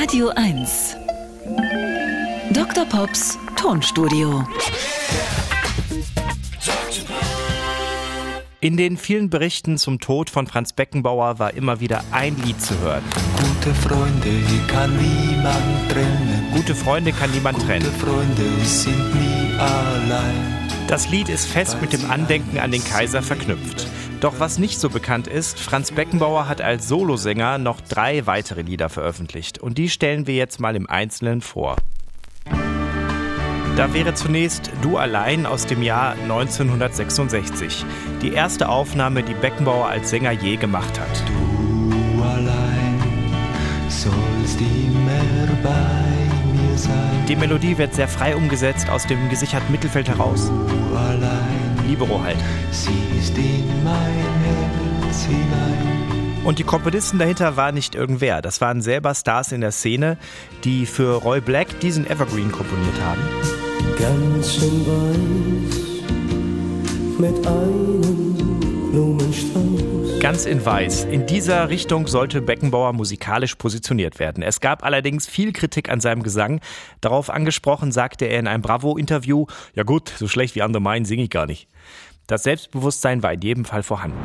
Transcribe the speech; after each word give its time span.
Radio 0.00 0.30
1. 0.34 0.96
Dr. 2.54 2.86
Pops 2.86 3.38
Tonstudio. 3.54 4.46
In 8.60 8.78
den 8.78 8.96
vielen 8.96 9.28
Berichten 9.28 9.76
zum 9.76 10.00
Tod 10.00 10.30
von 10.30 10.46
Franz 10.46 10.72
Beckenbauer 10.72 11.38
war 11.38 11.52
immer 11.52 11.80
wieder 11.80 12.02
ein 12.12 12.34
Lied 12.42 12.62
zu 12.62 12.78
hören. 12.78 13.04
Gute 13.36 13.74
Freunde 13.74 14.30
kann 14.68 14.90
niemand 14.96 15.90
trennen. 15.90 16.46
Gute 16.54 16.74
Freunde 16.74 17.12
kann 17.12 17.30
niemand 17.32 17.58
Gute 17.58 17.68
trennen. 17.68 17.92
Freunde 17.92 18.64
sind 18.64 19.14
nie 19.14 19.58
allein. 19.58 20.60
Das 20.88 21.10
Lied 21.10 21.28
ist 21.28 21.44
fest 21.44 21.76
mit 21.82 21.92
dem 21.92 22.10
Andenken 22.10 22.58
an 22.58 22.70
den 22.70 22.82
Kaiser 22.82 23.22
verknüpft. 23.22 23.86
Doch 24.20 24.34
was 24.38 24.58
nicht 24.58 24.78
so 24.78 24.90
bekannt 24.90 25.26
ist, 25.26 25.58
Franz 25.58 25.92
Beckenbauer 25.92 26.46
hat 26.46 26.60
als 26.60 26.86
Solosänger 26.86 27.56
noch 27.56 27.80
drei 27.80 28.26
weitere 28.26 28.60
Lieder 28.60 28.90
veröffentlicht. 28.90 29.58
Und 29.58 29.78
die 29.78 29.88
stellen 29.88 30.26
wir 30.26 30.34
jetzt 30.34 30.60
mal 30.60 30.76
im 30.76 30.88
Einzelnen 30.88 31.40
vor. 31.40 31.76
Da 33.76 33.94
wäre 33.94 34.12
zunächst 34.12 34.70
Du 34.82 34.98
allein 34.98 35.46
aus 35.46 35.64
dem 35.64 35.82
Jahr 35.82 36.12
1966. 36.12 37.86
Die 38.20 38.34
erste 38.34 38.68
Aufnahme, 38.68 39.22
die 39.22 39.32
Beckenbauer 39.32 39.86
als 39.86 40.10
Sänger 40.10 40.32
je 40.32 40.56
gemacht 40.56 41.00
hat. 41.00 41.22
Du 41.26 42.22
allein 42.22 43.00
sollst 43.88 44.60
immer 44.60 45.48
bei 45.62 45.72
mir 46.52 46.76
sein. 46.76 47.24
Die 47.26 47.36
Melodie 47.36 47.78
wird 47.78 47.94
sehr 47.94 48.08
frei 48.08 48.36
umgesetzt 48.36 48.90
aus 48.90 49.06
dem 49.06 49.30
gesicherten 49.30 49.72
Mittelfeld 49.72 50.08
heraus. 50.08 50.50
Du 50.50 50.96
allein 50.96 51.59
Libero 51.90 52.22
halt. 52.22 52.38
siehst 52.70 53.36
in 53.36 53.82
mein 53.82 53.94
Herz 54.44 55.24
hinein. 55.24 56.40
Und 56.44 56.60
die 56.60 56.64
Komponisten 56.64 57.18
dahinter 57.18 57.56
waren 57.56 57.74
nicht 57.74 57.96
irgendwer. 57.96 58.40
Das 58.42 58.60
waren 58.60 58.80
selber 58.80 59.12
Stars 59.14 59.50
in 59.50 59.60
der 59.60 59.72
Szene, 59.72 60.16
die 60.62 60.86
für 60.86 61.16
Roy 61.16 61.40
Black 61.40 61.80
diesen 61.80 62.06
Evergreen 62.08 62.52
komponiert 62.52 62.94
haben. 63.02 63.20
Ganz 63.98 64.54
schön 64.54 64.86
weiß 64.86 66.00
mit 67.18 67.46
einem. 67.46 68.49
Ganz 70.20 70.46
in 70.46 70.64
weiß. 70.64 71.04
In 71.04 71.24
dieser 71.26 71.68
Richtung 71.68 72.08
sollte 72.08 72.42
Beckenbauer 72.42 72.92
musikalisch 72.92 73.54
positioniert 73.54 74.18
werden. 74.18 74.42
Es 74.42 74.60
gab 74.60 74.82
allerdings 74.82 75.28
viel 75.28 75.52
Kritik 75.52 75.88
an 75.88 76.00
seinem 76.00 76.24
Gesang. 76.24 76.60
Darauf 77.00 77.30
angesprochen 77.30 77.92
sagte 77.92 78.24
er 78.24 78.40
in 78.40 78.48
einem 78.48 78.62
Bravo-Interview, 78.62 79.46
ja 79.74 79.84
gut, 79.84 80.12
so 80.16 80.26
schlecht 80.26 80.56
wie 80.56 80.62
andere 80.62 80.82
meinen, 80.82 81.04
singe 81.04 81.22
ich 81.22 81.30
gar 81.30 81.46
nicht. 81.46 81.68
Das 82.26 82.42
Selbstbewusstsein 82.42 83.22
war 83.22 83.32
in 83.32 83.42
jedem 83.42 83.64
Fall 83.64 83.84
vorhanden. 83.84 84.18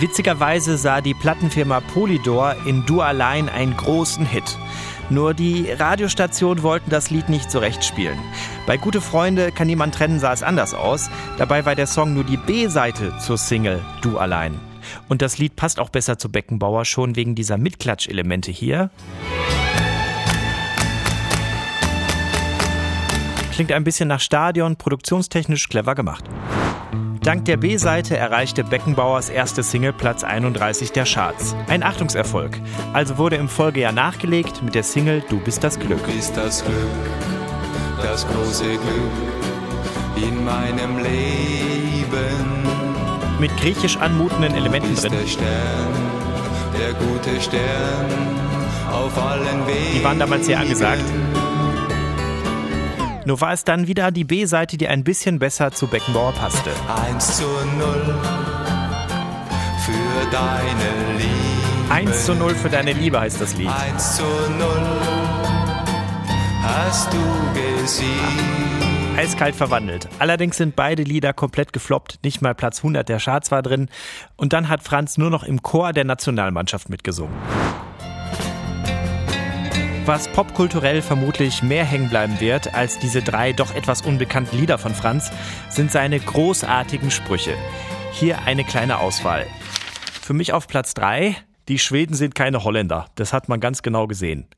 Witzigerweise 0.00 0.78
sah 0.78 1.02
die 1.02 1.12
Plattenfirma 1.12 1.80
Polydor 1.80 2.56
in 2.64 2.86
Du 2.86 3.02
allein 3.02 3.50
einen 3.50 3.76
großen 3.76 4.24
Hit. 4.24 4.56
Nur 5.10 5.34
die 5.34 5.70
Radiostationen 5.70 6.62
wollten 6.62 6.88
das 6.88 7.10
Lied 7.10 7.28
nicht 7.28 7.50
so 7.50 7.58
recht 7.58 7.84
spielen. 7.84 8.18
Bei 8.66 8.78
Gute 8.78 9.02
Freunde 9.02 9.52
kann 9.52 9.66
niemand 9.66 9.94
trennen 9.94 10.18
sah 10.18 10.32
es 10.32 10.42
anders 10.42 10.72
aus. 10.72 11.10
Dabei 11.36 11.66
war 11.66 11.74
der 11.74 11.86
Song 11.86 12.14
nur 12.14 12.24
die 12.24 12.38
B-Seite 12.38 13.12
zur 13.18 13.36
Single 13.36 13.84
Du 14.00 14.16
allein. 14.16 14.58
Und 15.10 15.20
das 15.20 15.36
Lied 15.36 15.54
passt 15.54 15.78
auch 15.78 15.90
besser 15.90 16.16
zu 16.16 16.30
Beckenbauer 16.30 16.86
schon 16.86 17.14
wegen 17.14 17.34
dieser 17.34 17.58
Mitklatsch-Elemente 17.58 18.50
hier. 18.50 18.88
Klingt 23.52 23.72
ein 23.72 23.84
bisschen 23.84 24.08
nach 24.08 24.20
Stadion, 24.20 24.76
produktionstechnisch 24.76 25.68
clever 25.68 25.94
gemacht. 25.94 26.24
Dank 27.22 27.44
der 27.44 27.58
B-Seite 27.58 28.16
erreichte 28.16 28.64
Beckenbauers 28.64 29.28
erste 29.28 29.62
Single 29.62 29.92
Platz 29.92 30.24
31 30.24 30.92
der 30.92 31.04
Charts. 31.04 31.54
Ein 31.68 31.82
Achtungserfolg. 31.82 32.58
Also 32.94 33.18
wurde 33.18 33.36
im 33.36 33.48
Folgejahr 33.48 33.92
nachgelegt 33.92 34.62
mit 34.62 34.74
der 34.74 34.82
Single 34.82 35.22
Du 35.28 35.38
bist 35.38 35.62
das 35.62 35.78
Glück. 35.78 36.02
Du 36.06 36.12
bist 36.12 36.34
das 36.34 36.64
Glück, 36.64 36.74
das 38.02 38.26
große 38.26 38.64
Glück 38.64 40.26
in 40.28 40.42
meinem 40.44 40.96
Leben. 40.96 42.64
Mit 43.38 43.54
griechisch 43.58 43.98
anmutenden 43.98 44.54
Elementen 44.54 44.94
drin. 44.94 45.12
der 45.12 45.26
Stern, 45.26 45.94
der 46.78 46.94
gute 46.94 47.38
Stern 47.38 48.06
auf 48.90 49.22
allen 49.22 49.66
Wegen. 49.66 49.98
Die 49.98 50.04
waren 50.04 50.18
damals 50.18 50.46
sehr 50.46 50.58
angesagt. 50.58 51.04
Nur 53.26 53.40
war 53.40 53.52
es 53.52 53.64
dann 53.64 53.86
wieder 53.86 54.10
die 54.10 54.24
B-Seite, 54.24 54.78
die 54.78 54.88
ein 54.88 55.04
bisschen 55.04 55.38
besser 55.38 55.72
zu 55.72 55.86
Beckenbauer 55.86 56.32
passte. 56.32 56.70
1 57.10 57.36
zu 57.36 57.44
0 57.44 58.18
für 59.84 60.30
deine 60.30 61.18
Liebe. 61.18 61.92
1 61.92 62.24
zu 62.24 62.34
0 62.34 62.54
für 62.54 62.70
deine 62.70 62.92
Liebe 62.92 63.20
heißt 63.20 63.40
das 63.40 63.56
Lied. 63.56 63.68
1 63.68 64.16
zu 64.16 64.22
0 64.22 64.30
hast 66.62 67.12
du 67.12 67.18
gesiegt. 67.54 68.08
Eiskalt 69.16 69.54
verwandelt. 69.54 70.08
Allerdings 70.18 70.56
sind 70.56 70.76
beide 70.76 71.02
Lieder 71.02 71.34
komplett 71.34 71.74
gefloppt. 71.74 72.20
Nicht 72.24 72.40
mal 72.40 72.54
Platz 72.54 72.78
100 72.78 73.06
der 73.06 73.18
Charts 73.18 73.50
war 73.50 73.60
drin. 73.60 73.90
Und 74.36 74.54
dann 74.54 74.70
hat 74.70 74.82
Franz 74.82 75.18
nur 75.18 75.28
noch 75.28 75.44
im 75.44 75.62
Chor 75.62 75.92
der 75.92 76.04
Nationalmannschaft 76.04 76.88
mitgesungen. 76.88 77.34
Was 80.10 80.26
popkulturell 80.26 81.02
vermutlich 81.02 81.62
mehr 81.62 81.84
hängen 81.84 82.10
bleiben 82.10 82.40
wird 82.40 82.74
als 82.74 82.98
diese 82.98 83.22
drei 83.22 83.52
doch 83.52 83.76
etwas 83.76 84.02
unbekannten 84.02 84.58
Lieder 84.58 84.76
von 84.76 84.92
Franz, 84.92 85.30
sind 85.68 85.92
seine 85.92 86.18
großartigen 86.18 87.12
Sprüche. 87.12 87.54
Hier 88.10 88.40
eine 88.44 88.64
kleine 88.64 88.98
Auswahl. 88.98 89.46
Für 90.20 90.34
mich 90.34 90.52
auf 90.52 90.66
Platz 90.66 90.94
3, 90.94 91.36
die 91.68 91.78
Schweden 91.78 92.16
sind 92.16 92.34
keine 92.34 92.64
Holländer. 92.64 93.06
Das 93.14 93.32
hat 93.32 93.48
man 93.48 93.60
ganz 93.60 93.82
genau 93.82 94.08
gesehen. 94.08 94.48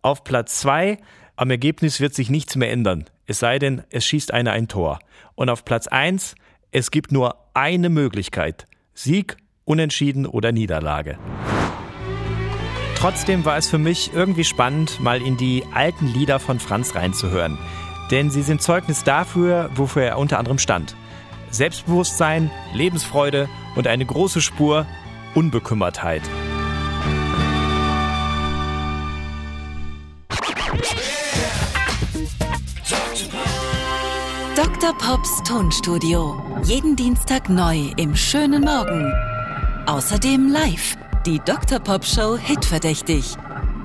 Auf 0.00 0.24
Platz 0.24 0.60
2, 0.60 0.96
am 1.36 1.50
Ergebnis 1.50 2.00
wird 2.00 2.14
sich 2.14 2.30
nichts 2.30 2.56
mehr 2.56 2.72
ändern. 2.72 3.04
Es 3.26 3.40
sei 3.40 3.58
denn, 3.58 3.82
es 3.90 4.06
schießt 4.06 4.32
einer 4.32 4.52
ein 4.52 4.68
Tor. 4.68 5.00
Und 5.34 5.50
auf 5.50 5.66
Platz 5.66 5.86
1, 5.86 6.34
es 6.70 6.90
gibt 6.90 7.12
nur 7.12 7.36
eine 7.52 7.90
Möglichkeit. 7.90 8.64
Sieg, 8.94 9.36
Unentschieden 9.66 10.24
oder 10.24 10.50
Niederlage. 10.50 11.18
Trotzdem 13.04 13.44
war 13.44 13.58
es 13.58 13.68
für 13.68 13.76
mich 13.76 14.14
irgendwie 14.14 14.44
spannend, 14.44 14.98
mal 14.98 15.20
in 15.20 15.36
die 15.36 15.62
alten 15.74 16.06
Lieder 16.06 16.40
von 16.40 16.58
Franz 16.58 16.94
reinzuhören. 16.94 17.58
Denn 18.10 18.30
sie 18.30 18.40
sind 18.40 18.62
Zeugnis 18.62 19.04
dafür, 19.04 19.68
wofür 19.74 20.04
er 20.04 20.16
unter 20.16 20.38
anderem 20.38 20.58
stand. 20.58 20.96
Selbstbewusstsein, 21.50 22.50
Lebensfreude 22.72 23.50
und 23.76 23.88
eine 23.88 24.06
große 24.06 24.40
Spur 24.40 24.86
Unbekümmertheit. 25.34 26.22
Dr. 34.56 34.96
Pops 34.96 35.42
Tonstudio. 35.42 36.42
Jeden 36.62 36.96
Dienstag 36.96 37.50
neu 37.50 37.80
im 37.98 38.16
schönen 38.16 38.64
Morgen. 38.64 39.12
Außerdem 39.84 40.48
live 40.48 40.96
die 41.26 41.40
Dr. 41.40 41.78
Pop 41.78 42.04
Show 42.04 42.36
Hitverdächtig. 42.36 43.36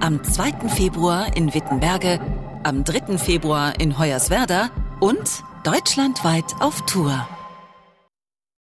Am 0.01 0.23
2. 0.23 0.67
Februar 0.69 1.35
in 1.37 1.53
Wittenberge, 1.53 2.19
am 2.63 2.83
3. 2.83 3.17
Februar 3.17 3.79
in 3.79 3.97
Hoyerswerda 3.97 4.69
und 4.99 5.43
deutschlandweit 5.63 6.45
auf 6.59 6.85
Tour. 6.85 7.27